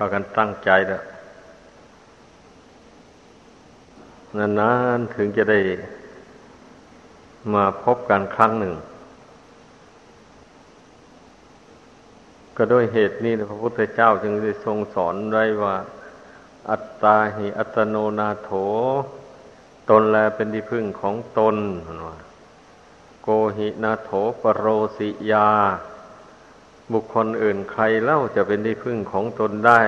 [0.00, 1.02] พากันตั้งใจแล้ว
[4.60, 5.60] นานๆถึงจะได้
[7.54, 8.74] มาพบกันครั้งหนึ่ง
[12.56, 15.74] ก็ด้วยเหตุนี้พระพุทธเจ้าจึงได้ทรงสอนไว้ว่า
[16.70, 18.50] อัตตาหิอัตโนนาโถ
[19.90, 21.56] ตนแลเป็นที่พึ่งของตน
[23.22, 24.10] โกหินาโถ
[24.42, 25.48] ปรโรสิยา
[26.92, 29.80] บุคคลอื่นใครเล่าจะเป็นที่พึ่งของตนได้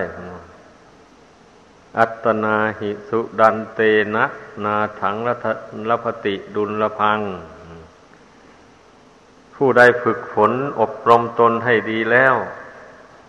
[1.99, 3.81] อัตนาหิสุดันเต
[4.15, 4.25] นะ
[4.65, 5.17] นาถัง
[5.91, 7.21] ละพติดุลพัง
[9.55, 12.35] ผู้ใดฝึกฝนอบรมตนให้ดีแล้ว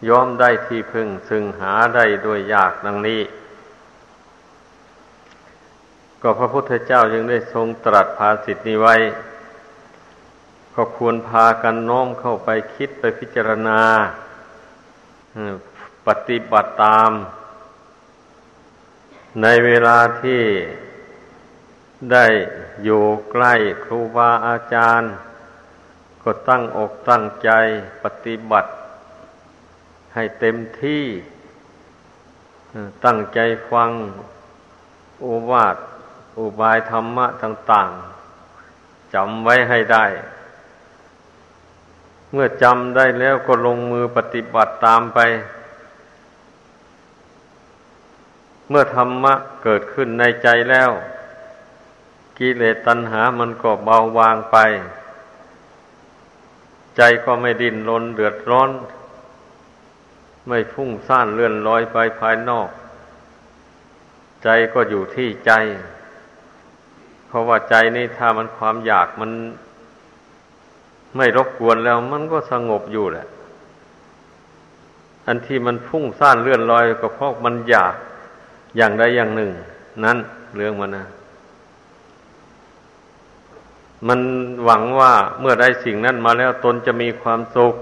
[0.10, 3.22] ย่อมได้ที่พึ่งซึ่งหาได้ด้วยยากดังนี้
[6.22, 8.96] ก็พระพุทธเจ้ายังได้ทรงตรัสภาสิทธินี้ไว้
[10.76, 13.82] ก็ควรพากันน้อมเข้าไปคิดไปพิจารณา
[16.08, 17.12] ปฏิบัติตาม
[19.42, 20.42] ในเวลาที่
[22.12, 22.26] ได้
[22.84, 25.12] อยู่ใกล้ครูบาอาจารย์
[26.24, 27.50] ก็ตั้งอกตั้งใจ
[28.04, 28.72] ปฏิบัติ
[30.16, 31.06] ให้เต็มที่
[33.06, 33.40] ตั้งใจ
[33.72, 33.92] ฟัง
[35.26, 35.78] อุวาท
[36.40, 37.90] อุบายธรรมะต่าง
[38.52, 40.06] ๆจำไว้ให้ได้
[42.32, 45.20] เมื่อจำได้แล้วก็ลงมือปฏิบัติตามไป
[48.70, 50.92] เมื่อธรรมะเกิดขึ้นในใจแล้ว
[52.38, 54.58] กิเลสตัณหามันก็เบาบางไป
[56.98, 58.70] ใจก็ไม่ดิ้นรนเดือดร้อน
[60.48, 62.70] ไม่ฟุ้งซ่านเลื่อนลอยไปภายนอก
[64.44, 65.52] ใจก็อยู่ที่ใจ
[67.28, 69.32] เพราะว่าใจนี่ถ้ามันความอยากมัน
[71.16, 73.28] ไม่รบกวนแล้วมันก็สงบอยู่แหละ
[75.28, 77.94] อันที่มันฟุ้งซ่านเลื่อนลอยก็เพราะมันอยาก
[78.78, 79.52] อย่างใดอย่างหนึ่ง
[80.06, 80.18] นั้น
[80.56, 81.06] เรื่องมันนะ
[84.08, 84.20] มัน
[84.66, 87.76] หวังว่าเมื่อได้สิ่งนั้นมาแล้วตนจะมีความสุข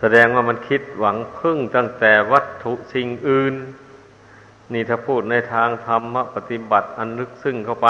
[0.00, 3.54] แสดงว่ามันคิดหวังพึ่งตั้งแต่วัตถุสิ่งอื่น
[4.72, 7.88] นี่ถ้าพูดในทางธรรมปฏิบัติอันลึกซึ้งเข้าไป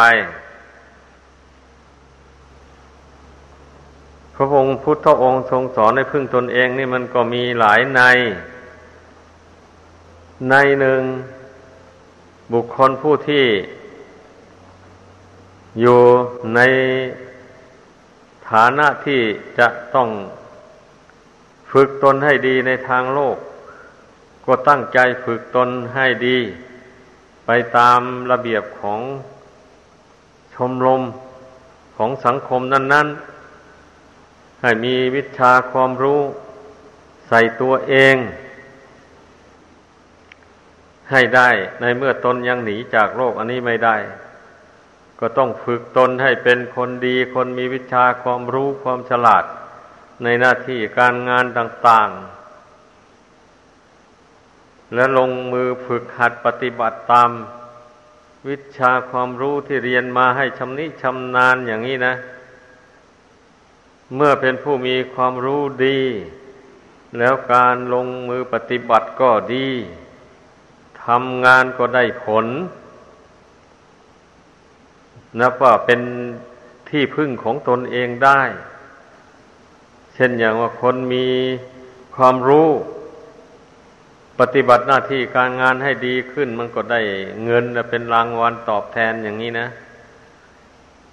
[4.36, 8.00] พระองค์พุทธองค์ทรงสอนในพึ่งตนเองนี่มันก็มีหลายใน
[10.50, 11.02] ในหนึ่ง
[12.52, 13.46] บุคคลผู้ที่
[15.80, 16.00] อยู่
[16.54, 16.60] ใน
[18.50, 19.20] ฐานะที่
[19.58, 20.08] จะต้อง
[21.72, 23.36] ฝึกตนให้ดีในทางโลก
[24.46, 26.38] ก็ตั้งใจฝึกตนให้ดี
[27.46, 29.00] ไปตามระเบียบของ
[30.54, 31.02] ชมรม
[31.96, 33.35] ของสังคมนั้น ๆ
[34.62, 36.20] ให้มีวิชาความรู้
[37.28, 38.16] ใส่ตัวเอง
[41.10, 41.48] ให้ได้
[41.80, 43.96] ในเมื่อตนยังหนีจากโลกอันนี้ไม่ได้
[45.20, 49.44] ก็ต้องฝึกตนให้เป็นคนดีคนมีวิชาความรู้ความฉลาด
[50.22, 52.36] ในหน้าที่การงานต่าง ๆ
[54.94, 57.30] และลงมือฝึกหัดปฏิบัติตาม
[58.48, 62.14] วิชาความรู้ที่เรียนมาให้ชำนิชำนาญอย่างนี้นะ
[64.14, 66.00] เมื่อเป็นผู้มีความรู้ดี
[67.18, 69.68] แล้วการลงมือปฏิบัติก็ดี
[71.04, 72.46] ทำงานก็ได้ผล
[75.40, 76.00] นับว่าเป็น
[76.88, 78.42] ที่พึ่งของตนเองได้
[80.14, 81.26] เช่นอย่างว่าคนมี
[82.16, 82.68] ความรู้
[84.40, 87.00] ปฏิบัติหน้าที่การงานให้ดีขึ้น มันก็ได้
[87.44, 89.68] เงินเป็นรางวัลตอบแทนอย่างนี้นะ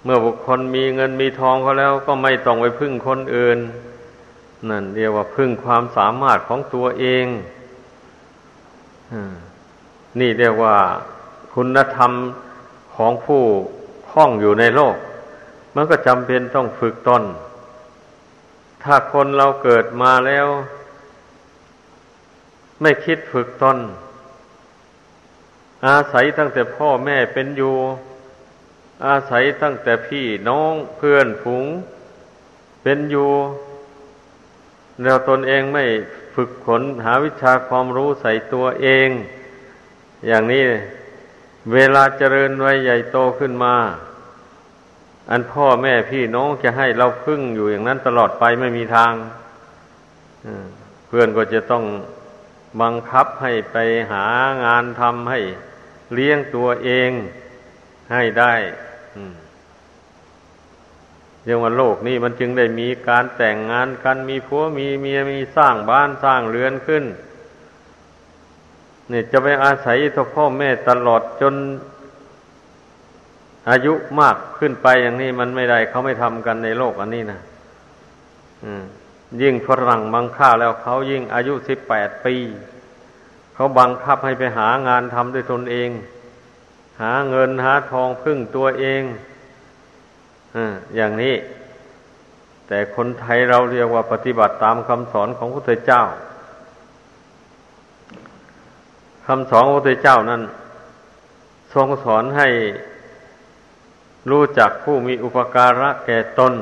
[0.04, 3.58] เมื่อบุคคลมีเงินมีทองเขาแล้ว ก็ไม่ต้องไปพึ่งคนอื่น
[4.68, 7.26] นั่นเรียกว่าพึ่งความสามารถของตัวเอง
[10.20, 10.76] นี่เรียกว่า
[11.54, 12.12] คุณธรรม
[12.96, 13.42] ของผู้
[14.10, 14.96] คล้องอยู่ในโลก
[15.74, 17.22] มันก็จำเป็นต้องฝึกตน
[18.82, 20.46] ถ้าคนเราเกิดมาแล้ว
[22.80, 23.78] ไม่คิดฝึกตน
[25.86, 27.74] อาศัยตั้งแต่พ่อแม่เป็นอยู่
[29.06, 31.66] อาศัยตั้งแต่พี่น้องเพื่อนฝูง
[32.82, 33.30] เป็นอยู่
[35.02, 35.84] แล้วตนเองไม่
[36.34, 39.08] ฝึกขนหาวิชาความรู้ใส่ตัวเอง
[40.26, 40.64] อย่างนี้
[41.72, 43.74] เวลาเจริญวัยใหญ่โตขึ้นมา
[45.30, 49.12] อันพ่อแม่พี่น้องจะให้เราพึ่งอยู่อย่างนั้นตลอดไปไม่มีทาง
[51.06, 51.84] เพื่อนก็จะต้อง
[52.80, 53.76] บังคับให้ไป
[54.12, 54.26] หา
[54.64, 55.40] งานทำให้
[56.14, 57.10] เลี้ยงตัวเอง
[58.12, 58.54] ให้ได้
[61.44, 67.04] เรื่องว่าโลกนี้มันจึงได้มีการแต่งงานกันมีผัวมีเมียมีสร้างบ้านสร้างเรือนขึ้น
[69.08, 71.54] เนี่ยจะไปอาศัยต่อพ่อแม่ตลอดจน
[73.70, 77.40] อายุมากขึ้นไปอย่างนี้มันไม่ได้เขาไม่ทำกันในโลกอันนี้นะ
[79.42, 82.36] ยิ่งฝรั่งบังค่าแล้วเขายิ่งอายุสิบแปดปี
[83.54, 85.90] เขาบังคับให้ไปหางานทำด้วยตนเอง
[87.00, 89.02] หาเงินหาทองพึ่งตัวเอง
[90.96, 91.34] อย่างนี้
[92.66, 96.02] แต่คนไทยเราเรียกว่าปฏิบัติตามคำสอนของพระพุทธเจ้า
[99.26, 100.42] คำสอนของพระพุทธเจ้านั้น
[101.74, 102.48] ทรงสอนให้
[104.30, 106.54] รู้จักผู้มีอุปการะแก่ตน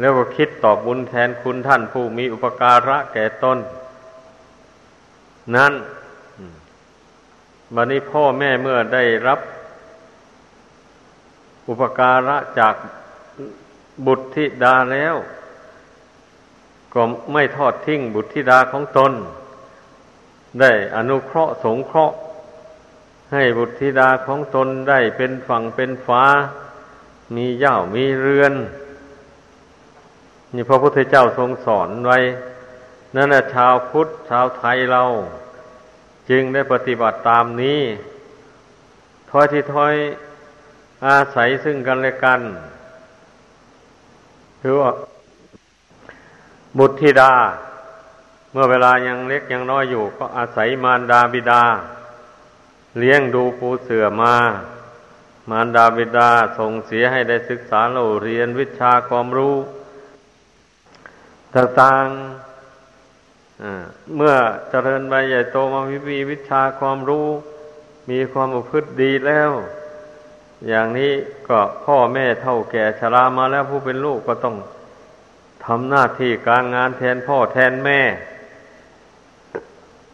[0.00, 3.58] แล้วก็คิดตอบบุญแทนคุณท่านผู้มีอุปการะแก่ตน
[5.56, 5.72] นั้น
[7.74, 9.40] บัดนี้พ่อแม่เมื่อได้รับ
[11.68, 12.74] อุปการะจาก
[14.06, 15.14] บุตรธิดาแล้ว
[16.94, 17.02] ก็
[17.32, 19.12] ไม่ทอดทิ้งบุตรธิดาของตน
[20.60, 22.16] ได้อนุเคราะห์สงเคราะห์
[23.32, 26.24] ให้บุตรธิดาของตนได้เป็นฝั่งเป็นฟ้า
[27.36, 28.54] มีเย่ามีเรือน
[30.54, 32.18] นี่พระพุทธเจ้าทรงสอนไว้
[33.14, 35.02] นั่นแหละชาวพุทธชาวไทยเรา
[36.30, 37.80] จึงได้ปฏิบัติตามนี้
[39.30, 39.94] ถ้อยที่ถ้อย
[41.06, 42.40] อาศัยซึ่งกันและกัน
[44.60, 44.90] คือว่า
[46.78, 47.32] บุตรธิดา
[48.52, 51.62] เมื่อเวลายังเล็กยังน้อยอยู่ ก็อาศัยมารดาบิดา
[52.98, 54.34] เลี้ยงดูปูเสือมา
[55.50, 59.56] มารดาบิดาส่งเสียให้ได้ศึกษาเราเรียนวิชาความรู้
[61.54, 62.49] ต่างๆ
[64.16, 64.34] เมื่อ
[64.70, 65.80] เจริญไปใหญ่โตมา
[66.10, 67.28] มีวิชาความรู้
[68.10, 69.50] มีความอุพฤติดีแล้ว
[70.68, 71.12] อย่างนี้
[71.48, 74.56] ก็พ่อแม่เท่าแก่ชรามาแล้วผู้เป็นลูกก็ต้อง
[75.64, 78.00] ทำหน้าที่การงานแทนพ่อแทนแม่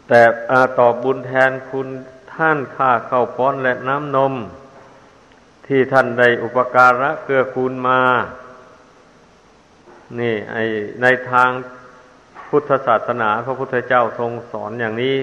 [0.09, 1.89] แต่อาตอบบุญแทนคุณ
[2.35, 4.35] ท่านค่าเข้าป้อนและน้ำนม
[5.67, 8.01] ที่ท่านได้อุปการะเกื้อกูลมา
[10.21, 10.57] นี่ไอ
[11.03, 11.51] ในทาง
[12.49, 15.17] พุทธศาสนาพระพุทธเจ้าทรงสอนอย่างนี้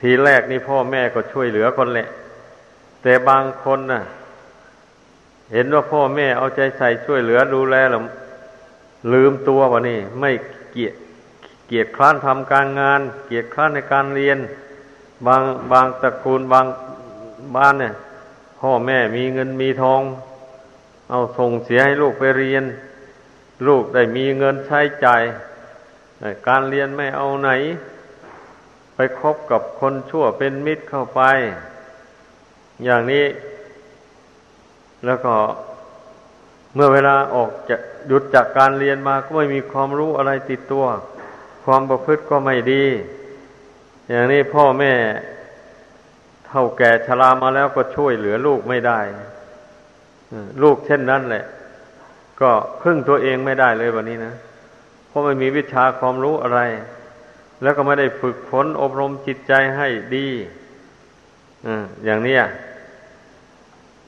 [0.00, 2.08] ทีแรกนี่พ่อแม่ก็ช่วยเหลือคนแหละ
[3.02, 4.02] แต่บางคนน่ะ
[5.52, 8.02] เห็นว่าพ่อแม่เอาใจใส่ช่วยเหลือดูแลแล้ว
[9.12, 10.30] ลืมตัววะนี่ ไม่
[10.72, 10.94] เกียร
[11.66, 14.38] เกียร์คร้านทำการงาน เกียร์คร้านในการเรียน
[15.26, 15.42] บาง
[15.72, 16.66] บางตระกูลบาง
[17.56, 17.92] บ้านเนี่ย
[18.60, 20.02] พ่อแม่มีเงินมีทอง
[21.10, 22.64] เอาส่งเสียให้ลูกไปเรียน
[23.66, 25.22] ลูกได้มีเงินใช้จ่าย
[26.48, 27.50] การเรียนไม่เอาไหน
[28.94, 31.20] ไปคบกับคนชั่วเป็นมิตรเข้าไป
[32.84, 33.26] อย่างนี้
[35.04, 35.34] แล้วก็
[36.74, 37.76] เมื่อเวลาออกจะ
[38.08, 40.86] หยุดจากการเรียนมาก็ไม่มีความรู้อะไรติดตัว
[41.64, 42.84] ความประพฤติก็ไม่ดี
[44.10, 44.92] อย่างนี้พ่อแม่
[46.46, 49.00] เท่าแก่ชรามาแล้วก็ช่วยเหลือลูกไม่ได้
[50.62, 51.44] ลูกเช่นนั้นแหละ
[52.40, 52.50] ก็
[52.82, 54.34] พึ่งตัวเองไม่ได้เลยวันนี้นะ
[55.08, 56.60] เพราะไม่มีวิชาความรู้อะไร
[57.62, 60.28] แล้วก็ไม่ได้ฝึกฝนอบรมจิตใจให้ดี
[62.04, 62.38] อย่างนี้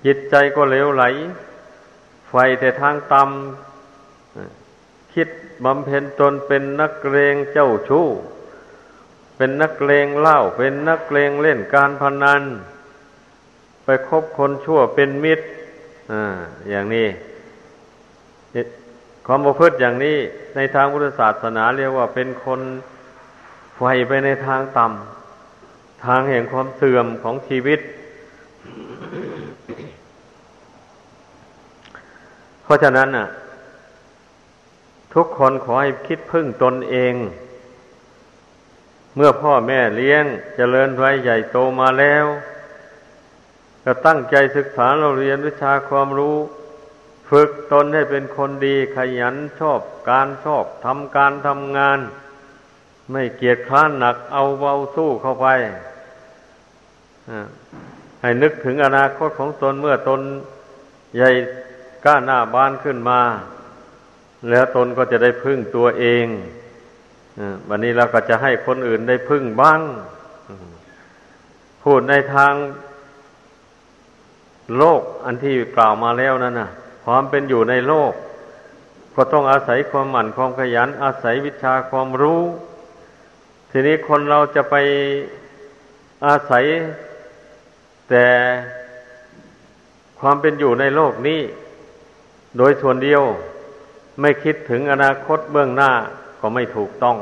[0.05, 1.05] จิตใจก็เลวไหล
[2.29, 5.29] ไฟแต่ทางต่ำคิด
[5.65, 8.07] บำเพ็ญตนเป็นนักเลงเจ้าชู้
[9.37, 12.43] เป็นนักเลงเล้าเป็นนักเลงเล่นการพนัน
[13.85, 15.47] ไปคบคนชั่วเป็นมิตร
[16.13, 16.23] อ่า
[16.71, 17.09] อย่างนี้
[19.27, 20.17] ความประพฤติอย่างนี้
[20.57, 22.61] ในทางพุทธศาสนาเรียกว่าเป็นคน
[23.77, 27.81] ไฟไปในทางต่ำทางแห่งความเสื่อมของชีวิต
[32.63, 33.29] เพราะฉะนั้นอะ
[35.15, 37.15] ทุกคนขอให้คิดพึ่งตนเอง
[39.17, 42.25] เมื่อพ่อแม่เลี้ยงจเจริญไว้ใหญ่โตมาแล้ว
[43.85, 46.37] ก็ตั้งใจศึกษาเราเรียนวิชาความรู้
[47.31, 49.81] ฝึกตนให้เป็นคนดีขยันชอบ
[50.11, 51.99] การชอบทำการทำงาน
[53.11, 55.47] ไม่เกียจคร้านหนักเอาเบาสู้เข้าไป
[58.21, 60.21] ให้นึกถึงอนาคตของตนเมื่อตน
[61.17, 61.31] ใหญ่
[62.05, 63.21] ก้าหน้าบานขึ้นมา
[64.51, 66.27] แล้วตนก็จะได้พึ่งตัวเอง
[67.69, 69.81] วันนี้เราก็จะให้คนอื่นได้พึ่งบ้าง
[71.83, 72.55] พูดในทาง
[74.77, 76.71] โลกอันที่กล่าวมาแล้วนั่นน่ะ
[77.11, 78.13] ความเป็นอยู่ในโลก
[79.15, 82.43] ก็ต้องอาศัยความหมั่นความขยัน อาศัยวิชาความรู้
[83.71, 84.75] ทีนี้คนเราจะไป
[86.27, 86.65] อาศัย
[88.09, 88.27] แต่
[90.21, 91.41] ความเป็นอยู่ในโลกนี้
[92.59, 93.23] โดยส่วนเดียว
[94.21, 95.93] ไม่คิดถึงอนาคตเบื้องหน้า
[96.41, 97.17] ก็ไม่ถูกต้อง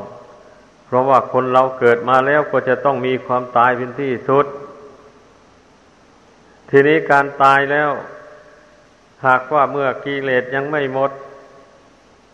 [0.85, 4.45] เพราะว่าคนเราเกิดมาแล้วก็จะต้องมีความตายเป็นที่สุด
[6.69, 7.91] ทีนี้การตายแล้ว
[9.25, 11.11] หากว่าเมื่อกิเลสยังไม่หมด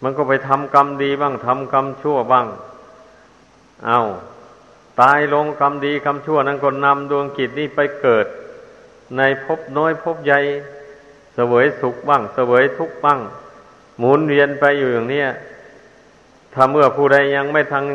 [0.04, 2.48] มันก็ไปทำกรรมดีบ้างทำกรรมชั่วบ้าง
[3.86, 4.02] เอา
[5.02, 8.25] ตายลงกรรมดีกรรมชั่วนั้นก็นำดวงกิจนี้ไปเกิด
[9.18, 10.40] ในภพน้อยภพใหญ่
[11.34, 13.20] เสวยสุขบ้าง เสวยทุกข์บ้าง
[14.00, 15.24] หมุนเวียนไปอยู่อย่างนี้
[16.54, 17.86] ถ้าเมื่อผู้ใดยังไม่ทัง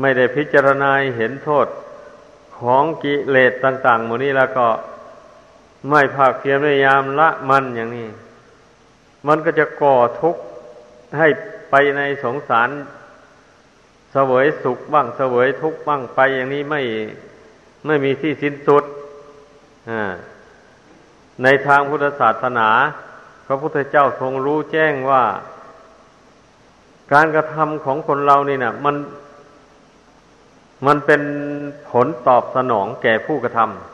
[0.00, 1.66] ไม่ได้พิจารณาเห็นโทษ
[2.58, 4.66] ของกิเลสต่าง ๆ หมดนี้แล้วก็
[5.88, 8.08] ไม่ภาคเพียรพยายามละมันอย่างนี้
[9.26, 10.42] มันก็จะก่อทุกข์
[11.18, 11.28] ให้
[11.70, 12.68] ไปในสงสาร
[14.12, 16.80] เสวยสุขบ้างเสวยทุกข์บ้างไปอย่างนี้ไม่
[17.86, 18.84] ไม่มีที่สิ้นสุด
[21.42, 22.68] ในทางพุทธศาสนา
[23.46, 25.24] พระพุทธเจ้าทรงรู้แจ้งว่า
[27.12, 28.96] การกระทำของคนเรานี่นะมัน
[30.86, 31.22] มันเป็น
[31.90, 33.91] ผลตอบสนองแก่ผู้กระทำ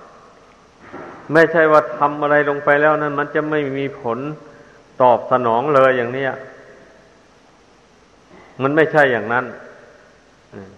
[1.32, 4.18] ไม่ใช่ว่าทำอะไรลงไปแล้วนั้น มันจะไม่มีผล
[5.02, 6.26] ตอบสนองเลยอย่างนี้
[8.62, 9.44] มันไม่ใช่อย่างนั้น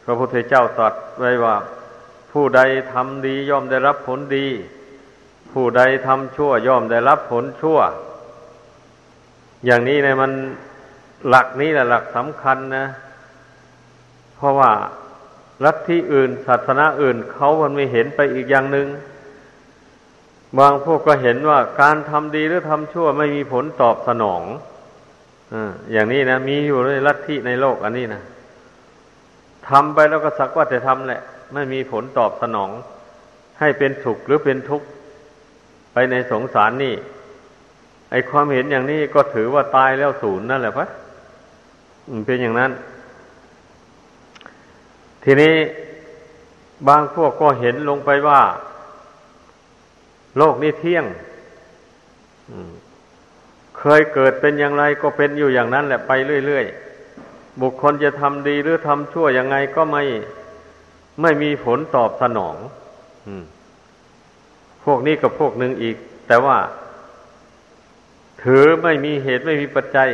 [0.05, 1.57] พระพุทธเจ้าตรัสไว้ว่า
[2.33, 2.61] ผู้ใด
[2.93, 4.47] ทำดีย่อมได้รับผลดี
[5.53, 7.79] ผู้ใดทำชั่วย่อมได้รับผลชั่ว
[9.65, 10.33] อย่างนี้เนี่ยมัน
[11.29, 12.87] หลักนี้แหละหลักสำคัญนะ
[14.37, 14.73] เพราะว่า
[15.65, 18.87] ลัทธิอื่น ศาสนาอื่น เขามันไม่เห็นไปอีกอย่างหนึง่ง
[20.59, 24.43] บางพวกก็เห็นว่าการทำดีหรือทำชั่วไม่มีผลตอบสนอง
[25.93, 28.23] อย่างนี้นะ มีอยู่ในลัทธิในโลกอันนี้นะ
[29.69, 31.23] ทำไปแล้วก็สักว่าแต่ทำแหละ
[31.55, 32.71] ไม่มีผลตอบสนอง
[33.61, 34.87] ให้เป็นสุขหรือเป็นทุกข์
[35.93, 36.95] ไปในสงสารนี่
[38.11, 40.89] ไอความเห็นอย่างนี้ก็ถือว่าตายแล้วศูนย์นั่นแหละพะ
[42.27, 42.71] เป็นอย่างนั้น
[45.25, 45.55] ทีนี้
[46.89, 48.41] บางพวกก็เห็นลงไปว่า
[50.37, 51.05] โลกนี้เที่ยง
[53.79, 56.13] เคยเกิดเป็นอย่างไรก็เป็นอยู่อย่างนั้นแหละไป
[56.47, 60.05] เรื่อยๆ บุคคลจะทำดีหรือทำชั่วยังไงก็ไม่
[61.23, 62.57] ไม่มีผลตอบสนอง
[64.85, 65.97] พวกนี้กับพวกหนึ่งอีก
[66.29, 66.59] แต่ว่า
[68.43, 70.11] ถือไม่มีเหตุไม่มีปัจจัย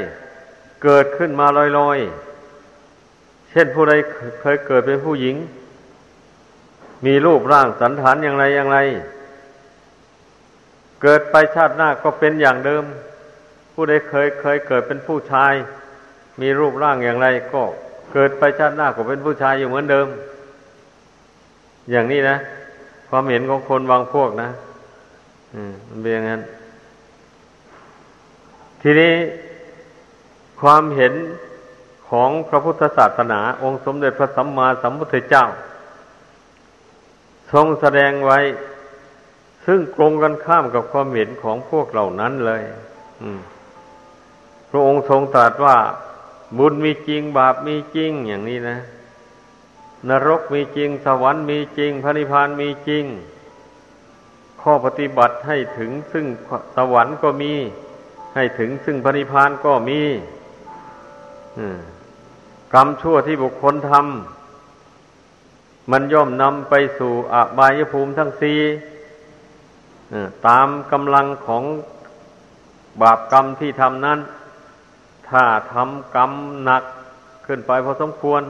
[0.82, 1.46] เกิดขึ้นมา
[1.78, 3.92] ลอยๆ เช่นผู้ใด
[4.40, 5.36] เคยเกิดเป็นผู้หญิง
[7.06, 8.78] มีรูปร่างสันฐานอย่างไรอย่างไร
[11.02, 12.84] เกิดไปชาติหน้าก็เป็นอย่างเดิม
[13.72, 15.52] ผู้ใดเคยเคยเกิดเป็นผู้ชาย
[16.40, 17.62] มีรูปร่างอย่างไร ก็
[18.12, 20.06] เกิดไปชาติหน้าก็เป็นผู้ชายอยู่เหมือนเดิม
[21.90, 22.36] อย่างนี้นะ
[23.08, 24.48] ความเห็นของคนบางพวกนะ
[25.54, 26.40] อืมมันเป็นอย่างนั้น
[28.82, 29.14] ทีนี้
[30.60, 31.14] ความเห็น
[32.08, 35.44] ของพระพุทธศาสนา องค์สมเด็จพระสัมมาสัมพุทธเจ้า
[37.52, 38.38] ทรงแสดงไว้
[39.66, 42.62] ซึ่งตรงกันข้ามกับความเห็นของพวกเหล่านั้นเลย
[44.70, 45.76] พระองค์ทรงตรัสว่า
[46.58, 48.78] บุญมีจริงบาปมีจริงอย่างนี้นะ
[50.08, 53.04] นรกมีจริง สวรรค์มีจริงพระนิพพานมีจริง
[54.62, 56.26] ข้อปฏิบัติให้ถึงซึ่ง
[56.76, 57.52] สวรรค์ก็มี
[58.34, 60.00] ให้ถึงซึ่งพระนิพพานก็มี
[62.74, 68.58] กรรมชั่วที่บุคคลทำมันย่อมนำไปสู่อบายภูมิทั้งสี่
[70.46, 71.64] ตามกำลังของ
[73.02, 74.18] บาปกรรมที่ทำนั้น
[75.28, 76.30] ถ้าทำกรรม
[76.62, 76.84] หนัก
[77.46, 78.42] ขึ้นไปพอสมควร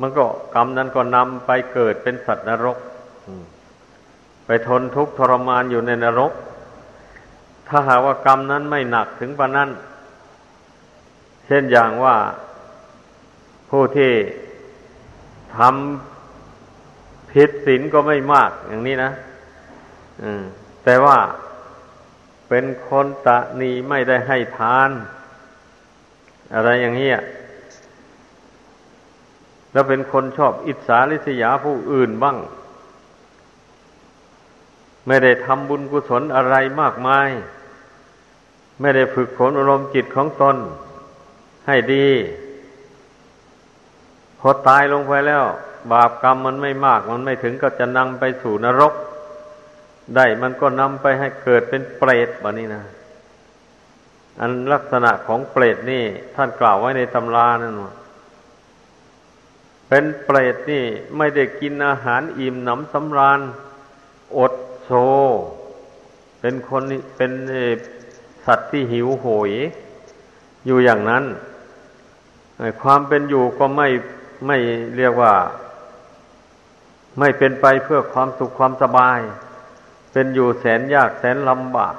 [0.00, 2.78] มันก็กรรมนั้นก็นำไปเกิดเป็นสัตว์นรก
[4.46, 6.32] ไปทนทุกข์ทรมานอยู่ในนรก
[7.68, 9.70] ถ้าหากว่ากรรมนั้นไม่หนักถึงปานนั้น
[11.46, 12.16] เช่นอย่างว่า
[13.70, 14.12] ผู้ที่
[15.56, 19.10] ทำผิดศีลก็ไม่มากอย่างนี้นะ
[20.86, 21.18] แต่ว่า
[22.48, 24.90] เป็นคนตะนีไม่ได้ให้ทาน
[26.54, 27.10] อะไรอย่างนี้
[29.72, 32.36] แล้วเป็นคนชอบอิจฉาริษยาผู้อื่นบ้าง
[35.06, 37.28] ไม่ได้ทำบุญกุศลอะไรมากมาย
[38.80, 40.56] ไม่ได้ฝึกฝนอารมณ์จิตของตน
[41.66, 42.08] ให้ดี
[44.40, 45.44] พอตายลงไปแล้ว
[45.92, 48.94] บาปกรรมมันไม่มาก มันไม่ถึงก็จะนำไปสู่นรก
[50.14, 52.84] ได้มันก็นำไปให้เกิดเป็นเปรตแบบนี้นะ
[54.40, 57.94] อันลักษณะของเปรตนี่ ท่านกล่าวไว้ในตำรานั่นว่า
[59.88, 60.84] เป็นเปรตนี่
[61.16, 63.40] ไม่ได้กินอาหารอิ่มหนำสำราญ
[64.38, 64.90] อดโซ
[66.40, 66.82] เป็นคน
[67.16, 67.32] เป็น
[68.46, 69.50] สัตว์ที่หิวโหย
[70.66, 71.24] อยู่อย่างนั้น
[72.82, 73.88] ความเป็นอยู่ก็ไม่
[74.46, 74.58] ไม่
[74.96, 75.34] เรียกว่า
[77.18, 79.20] ไม่เป็นไปเพื่อความสุขความสบาย
[80.18, 81.94] เป็นอยู่แสนยากแสนลำบาก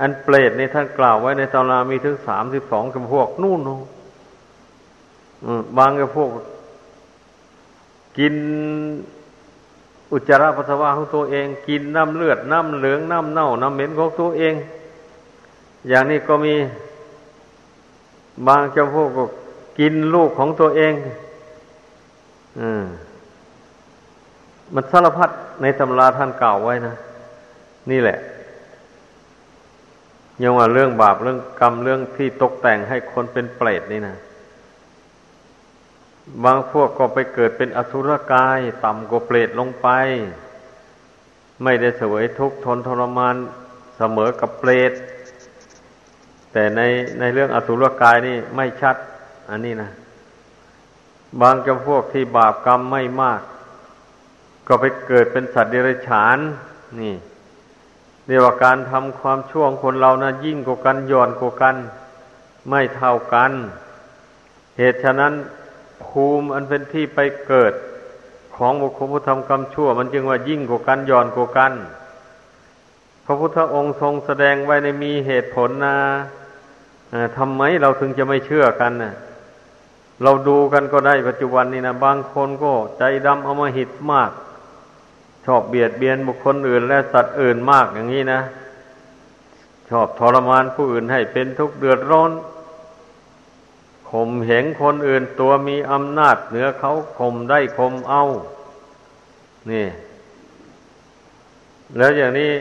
[0.00, 3.60] อันเปรตในท่านกล่าวไว้ในตำรามีถึงสามสิบสองกับพวกนู่น
[5.76, 6.28] บางกับพวก
[8.18, 8.34] กิน
[10.12, 14.54] อุจจาระปัสสาวะของตัวเอง กินน้ำเลือดน้ำเหลืองน้ำเน่าน้ำเหม็นของตัวเอง
[15.88, 16.54] อย่างนี้ก็มี
[18.46, 19.24] บางเจ้าพวกก็
[19.78, 20.92] กินลูกของตัวเอง
[22.60, 22.84] อืม
[24.72, 25.30] มันสารพัด
[25.62, 26.94] ในตำราท่านกล่าวไว้นะ
[27.90, 28.18] นี่แหละ
[30.42, 34.16] ยังว่าเรื่องบาปเรื่องกรรมเรื่องที่ตกแต่งให้คนเป็นเปรตนี่นะ
[36.44, 39.88] บางพวกก็ไปเกิดเป็นอสุรกาย ต่ำกว่าเปรตลงไป
[41.62, 43.36] ไม่ได้เสวยทุกข์ทนทรมาน
[43.98, 44.92] เสมอกับเปรต
[46.52, 46.80] แต่ใน
[47.18, 48.96] ในเรื่องอสุรกายนี่ไม่ชัด
[49.50, 49.90] อันนี้นะ
[51.40, 53.40] บางจำพวกที่บาปกรรมไม่มาก
[54.66, 56.38] ก็ไปเกิดเป็นสัตว์เดรัจฉาน
[57.00, 57.14] นี่
[58.26, 61.76] เรียกว่าการทำความชั่วของคนเรานะยิ่งกว่ากันย่อนกว่ากัน
[62.68, 63.52] ไม่เท่ากัน
[64.78, 65.32] เหตุฉะนั้น
[66.04, 67.72] ภูมิอันเป็นที่ไปเกิด
[68.56, 71.72] ของบุคคลผู้ทำกรรมชั่ว มันจึงว่ายิ่งกว่ากันย่อนกว่ากัน
[73.24, 75.96] พระพุทธองค์ทรงแสดงไว้ในมีเหตุผลนะ
[77.36, 79.14] ทำไมเราถึงจะไม่เชื่อกันนะ
[80.22, 84.30] เราดูกันก็ได้ปัจจุบันนี้นะบางคนก็ใจดำอมหิตมาก
[85.46, 88.40] ชอบเบียดเบียนบุคคลอื่น และสัตว์อื่นมากอย่างนี้นะ
[89.90, 92.30] ชอบทรมานผู้อื่นให้เป็นทุกข์เดือดร้อน
[94.10, 98.22] ข่มเหงคนอื่นตัวมีอำนาจเหนือเขาข่มได้ข่มเอา
[99.70, 99.86] นี่
[101.96, 102.52] แล้วอย่างนี้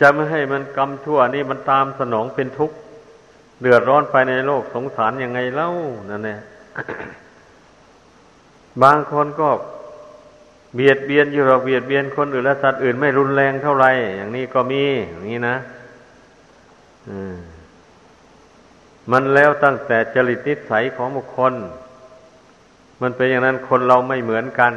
[0.00, 2.76] จะไม่ให้มันกรรมชั่วนี่มันตามสนองเป็นทุกข์
[3.60, 5.68] เดือดร้อนไปในโลกสงสารยังไงเล่า
[6.10, 6.40] นั่นเนี่ย
[8.82, 9.48] บางคนก็
[10.74, 15.56] เบียดเบียนอยู่หรอกเบียดเบียนคนอื่นและสัตว์อื่นไม่รุนแรงเท่าไหร่อย่างนี้ก็มีอย่างนี้นะ
[17.34, 17.36] ม
[19.10, 21.54] มันแล้วตั้งแต่จริตนิสัยของบุคคล
[23.02, 24.74] มันเป็นอย่างนั้นคนเราไม่เหมือนกัน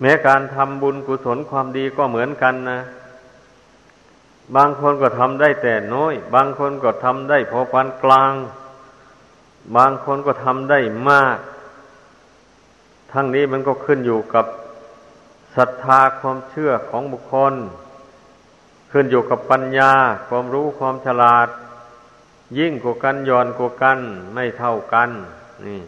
[0.00, 2.80] แม้การทำบุญกุศลความดีก็เหมือนกันนะ
[4.56, 8.34] บางคนก็ทำได้แต่น้อย บางคนก็ทำได้พอปานกลาง
[9.76, 11.38] บางคนก็ทำได้มาก
[13.12, 14.46] ทั้งนี้มันก็ขึ้นอยู่กับ
[15.56, 17.54] ศรัทธาความเชื่อของบุคคล
[18.90, 19.92] ขึ้นอยู่กับปัญญา
[20.28, 21.48] ความรู้ความฉลาด
[22.58, 23.98] ยิ่งกว่ากันย่อนกว่ากัน
[24.34, 25.10] ไม่เท่ากัน
[25.66, 25.80] นี่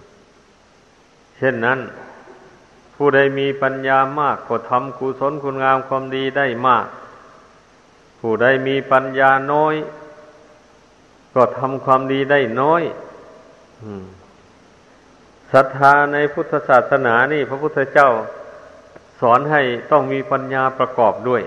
[1.37, 1.81] เช่นนั้น
[2.95, 6.87] ผู้ใดมีปัญญามากก็ทำกุศลคุณงามความดีได้มาก
[8.21, 9.75] ผู้ใดมีปัญญาน้อย
[11.35, 12.83] ก็ทำความดีได้น้อย
[15.53, 18.11] ศรัทธาในพุทธศาสนานี่ พระพุทธเจ้า
[19.21, 21.43] สอนให้ต้องมีปัญญาประกอบด้วย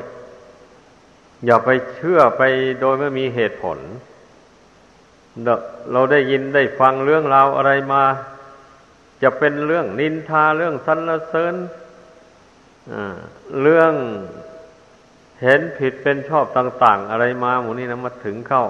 [1.45, 2.41] อย่าไปเชื่อไป
[2.81, 3.79] โดยไม่มีเหตุผล
[5.91, 8.03] เราได้ยินได้ฟังเรื่องราวอะไรมา
[9.23, 11.55] จะเป็นเรื่องนินทาเรื่องสรรเสริญ
[13.61, 13.93] เรื่อง
[15.41, 18.65] เห็นผิดเป็นชอบต่าง ๆ อะไรมาหมูนี่นะมาถึงเข้า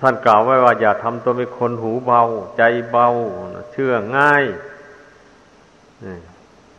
[0.00, 2.22] ท่านกล่าวไว้ว่าอย่าทำตัวเป็นคนหูเบา
[2.58, 3.06] ใจเบา
[3.72, 4.44] เชื่อง่าย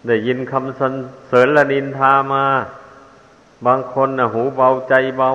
[0.08, 0.94] ได้ยินคำสรร
[1.28, 2.46] เสริญละนินทามา
[3.66, 5.32] บางคนนะหูเบาใจเบา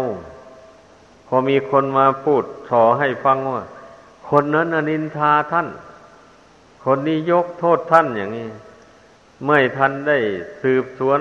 [1.27, 3.63] พอมีคนมาพูดสอให้ฟังว่า
[4.29, 5.69] คนนั้นนินทาท่าน
[6.85, 8.49] คนนี้ยกโทษท่านอย่างนี้
[9.47, 10.19] ไม่ทันได้
[10.63, 11.21] สืบสวน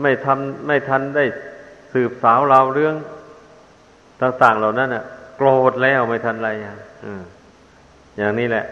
[0.00, 1.24] ไม่ทำไม่ทันได้
[1.92, 2.94] สืบสาวราวเรื่อง
[4.22, 5.04] ต่างๆเหล่านั้นอะ
[5.36, 6.76] โกรธแล้วไม่ทันไรอะ
[8.16, 8.64] อย่างนี้แหละ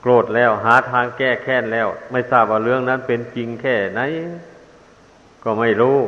[0.00, 4.00] โกรธแล้วหาทางแก้แค้นแล้ว ไม่ทราบว่าเรื่องนั้นเป็นจริงแค่ไหน
[5.44, 5.98] ก็ไม่รู้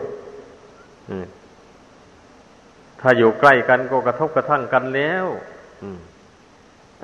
[3.00, 5.26] ถ้าอยู่ใกล้กันก็กระทบกระทั่งกันแล้ว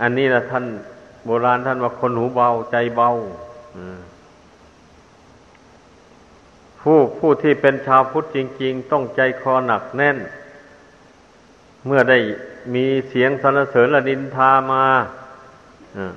[0.02, 0.64] อันนี้นะท่าน
[1.24, 3.10] โบราณท่านว่าคนหูเบาใจเบา
[6.80, 10.16] ผู้ผู้ที่เป็นชาวพุทธจริง ๆ ต้องใจคอหนักแน่น
[11.86, 12.18] เมื่อได้
[12.74, 14.84] มีเสียงสรรเสริญละนินทามา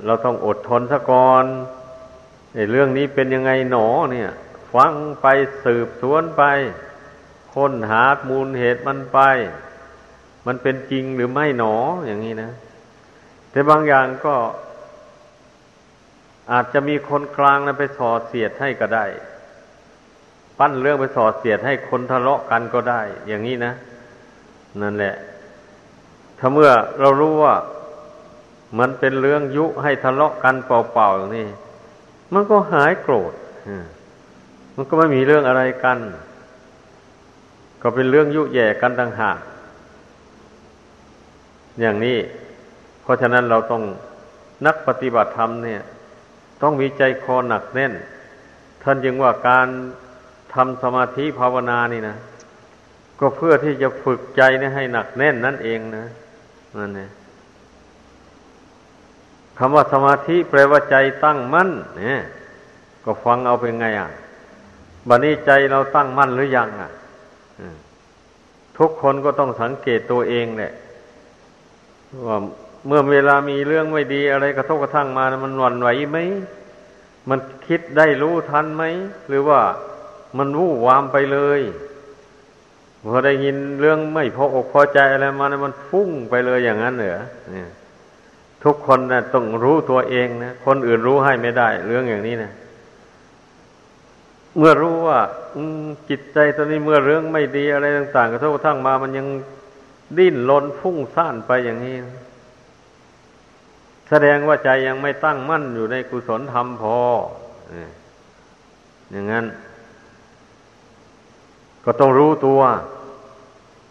[0.05, 1.45] เราต้องอดทนซะก่อน
[2.71, 4.29] เรื่องนี้เป็นยังไงหนอเนี่ย
[4.73, 5.27] ฟังไป
[5.65, 6.43] สืบสวนไป
[7.53, 9.19] ค้นหามูลเหตุมันไป
[10.45, 11.75] มันเป็นจริงหรือไม่หนอ
[12.08, 12.51] อย่างนี้นะ
[13.51, 14.36] แต่บางอย่างก็
[16.51, 19.05] อาจจะมีคนกลางนะไปสอเสียดให้ก็ได้
[20.58, 23.73] ปั้นเรื่องไปสอเสียดให้คนทะเลาะกันก็ได้ อย่างนี้นะ
[24.82, 25.15] นั่นแหละ
[26.39, 26.71] ถ้าเมื่อ
[27.02, 27.56] เรารู้ว่า
[28.80, 31.47] มันเป็นเรื่องยุให้ทะเลาะกันเปล่าๆอย่างนี้
[32.34, 33.34] มันก็หายโกรธ
[34.75, 35.97] มันก็ไม่มีเรื่องอะไรกัน
[37.82, 39.39] ก็เป็นเรื่องยุแย่กันต่างหาก
[41.80, 42.17] อย่างนี้
[43.02, 43.84] เพราะฉะนั้นเราต้อง
[44.65, 45.82] นักปฏิบัติธรรมเนี่ย
[46.62, 47.93] ต้องมีใจคอหนักแน่น
[48.84, 49.67] ท่านจึงว่าการ
[50.54, 52.17] ทำสมาธิภาวนานี่นะ
[53.19, 56.08] ก็เพื่อที่จะฝึกใจนี่ให้หนักแน่นนั่นเองนะ
[56.77, 57.10] นั่นเอง
[59.58, 62.19] คำว่าสมาธิแปลว่าใจตั้งมั่นเนี่ย
[63.05, 64.10] ก็ฟังเอาเป็นไงอะ
[65.08, 66.91] บัดนี้ใจเราตั้งมั่นหรือยังอะ
[68.77, 70.73] ทุกคนก็ต้องสังเกตตัวเองแหละ
[72.27, 72.38] ว่า
[72.88, 76.17] เมื่อเวลามีเรื่องไม่ดีอะไรกระทบกระทั่งมามันหวั่นไหวไหม
[77.29, 78.84] มันคิดได้รู้ทันไหม
[79.27, 79.60] หรือว่า
[80.38, 81.62] มันวู่วามไปเลย
[83.05, 87.69] พอได้ยินเรื่องไม่พออกพอใจอะไรมานะมันฟุ้งไปเลยอย่างนั้นเหรอเนี่ย
[88.63, 92.51] ทุกคนนะต้องรู้ตัวเองนะคนอื่นรู้ให้ไม่ได้ เรื่องอย่างนี้นะ
[94.57, 95.19] เมื่อรู้ว่า
[96.09, 99.27] จิตใจตัวนี้เมื่อเรื่องไม่ดีอะไรต่างๆกระทบกระทั่งมา มันยัง
[100.17, 102.17] ดิ้นรนฟุ้งซ่านไปอย่างนี้นะ
[104.09, 106.97] แสดงว่าใจยังไม่ตั้งมั่นอยู่ในกุศลธรรมพอ
[109.12, 109.45] อย่างนั้น
[111.85, 112.61] ก็ต้องรู้ตัว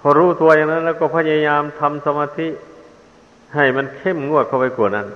[0.01, 2.49] พอรู้ตัวอย่างนั้น แล้วก็พยายามทำสมาธิ
[3.55, 5.09] ให้มันเข้มงวดเข้าไปกว่านั้น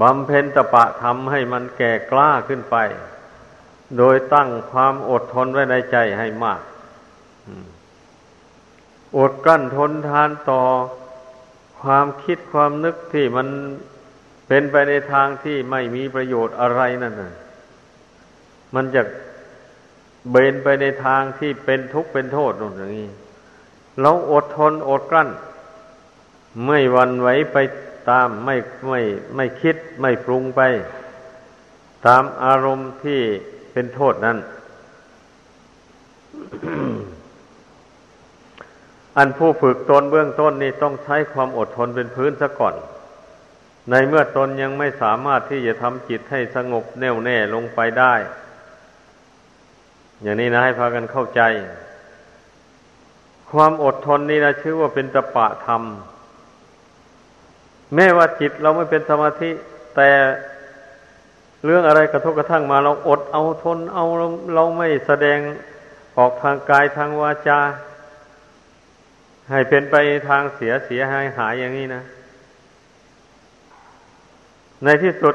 [0.00, 2.76] บำเพ็ญตะปะทำให้มันแก่กล้าขึ้นไป
[3.98, 6.60] โดยตั้งความอดทนไว้ในใจให้มาก
[9.18, 10.62] อดกั้นทนทานต่อ
[11.82, 13.48] ความคิดความนึกที่มัน
[14.48, 17.34] เป็นไปในทางที่ไม่มีประโยชน์อะไรนั่นน่ะ
[18.74, 19.02] มันจะ
[20.30, 23.08] เบนไปในทางที่เป็นทุกข์เป็นโทษนู่นอย่างนี้
[24.00, 25.30] เราอดทนอดกลั้น
[26.66, 27.56] ไม่วันไหวไป
[28.10, 28.56] ตามไม่
[28.88, 29.00] ไม่
[29.36, 30.60] ไม่คิดไม่ปรุงไป
[32.06, 33.20] ตามอารมณ์ที่
[33.72, 34.38] เป็นโทษนั้น
[39.16, 42.74] อันผู้ฝึกตนเบื้องต้นนี่ต้องใช้ความอดทนเป็นพื้นซะก่อน
[43.90, 48.14] ในเมื่อตนยังไม่สามารถที่จะทำจิตให้สงบแน่วแน่ลงไปได้
[50.22, 51.40] อย่างนี้นะให้พากันเข้าใจ
[53.50, 55.82] ความอดทนนี่นะชื่อว่าเป็นตปะธรรม
[57.94, 59.50] แม้ว่าจิตเราไม่เป็นสมาธิ
[59.96, 60.10] แต่
[61.64, 65.38] เรื่องอะไรกระทบกระทั่งมา เราอดเอาทนเอาเราเราไม่แสดง
[66.18, 67.60] ออกทางกายทางวาจา
[69.50, 69.94] ให้เป็นไป
[70.28, 72.02] ทางเสียเสียหายหายอย่างนี้นะ
[74.84, 75.34] ในที่สุด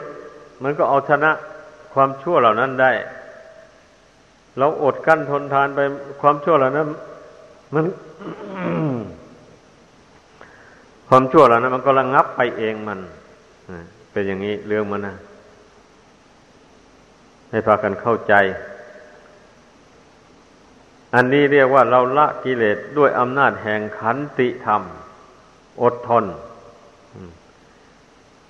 [0.63, 1.32] มันก็เอาชนะ
[1.93, 2.91] ความชั่วเหล่านั้นได้
[4.59, 5.79] เราอดกั้นทนทานไป
[6.21, 6.87] ความชั่วเหล่านั้น
[7.73, 7.85] มัน
[11.07, 12.99] ความชั่วเหล่านั้นมันก็ระงับไปเองมัน
[14.11, 15.15] เป็นอย่างนี้เรื่องมันนะ
[17.49, 18.33] ให้พากันเข้าใจ
[21.15, 24.81] อันนี้เรียกว่าเราละกิเลสด้วยอำนาจแห่งขันติธรรม
[25.81, 26.25] อดทน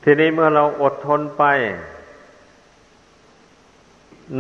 [0.04, 1.44] ทีนี้เมื่อเราอดทนไป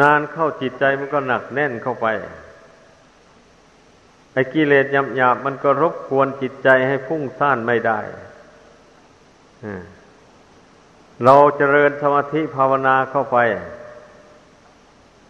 [0.02, 2.08] นานเข้าจิตใจมันก็หนักแน่นเข้าไป
[4.34, 8.00] ไอ้กิเลสหยาบๆมันก็รบกวนจิตใจให้พุ่งซ่านไม่ได้
[11.23, 13.38] เราเจริญสมาธิภาวนาเข้าไป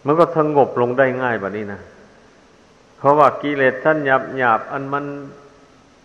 [0.06, 1.82] มันก็สงบลงได้ง่ายแบบนี้นะ
[2.98, 5.06] เพราะว่ากิเลสท่านหยาบหยาบอันมัน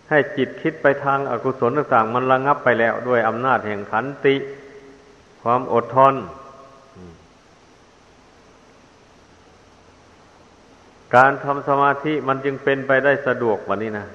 [0.09, 4.35] ให้จิตคิดไปทางอากุศลต่างๆ มันระงับไปแล้วด้วยอำนาจแห่งขันติ
[5.41, 6.13] ความอดทน
[11.15, 14.07] การทำสมาธิมันจึงเป็นไปได้สะดวกวันนี้นะ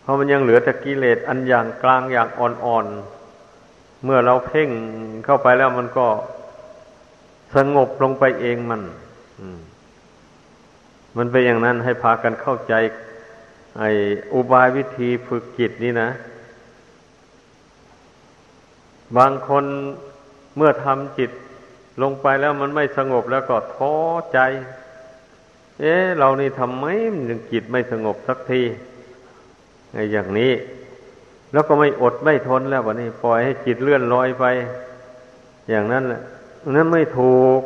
[0.00, 4.70] เพราะมันยังเหลือแต่กิเลสอันอย่างกลางอย่างอ่อนๆ เมื่อเราเพ่ง
[5.24, 6.06] เข้าไปแล้วมันก็
[7.56, 8.82] สงบลงไปเองมัน
[11.16, 12.74] มันเป็นอย่างนั้นให้พากันเข้าใจ
[13.78, 13.90] ไอ้
[14.34, 16.08] อุบายวิธีฝึกจิตนี่นะ
[19.16, 19.64] บางคน
[20.56, 21.30] เมื่อทำจิต
[22.02, 23.94] ลงไปแล้วมันไม่สงบแล้วก็ท้อ
[24.32, 24.38] ใจ
[25.80, 26.84] เอ๊ะเรานี่ทำไม
[27.28, 28.62] ยังจิตไม่สงบสักที
[29.92, 30.52] ไอ้อย่างนี้
[31.52, 34.44] แล้วก็ไม่อดไม่ทนแล้ววะนี่ปล่อยให้จิตเลื่อนลอยไป
[35.68, 36.22] อย่างนั้นแหละ
[36.74, 37.60] นั้นไม่ถูก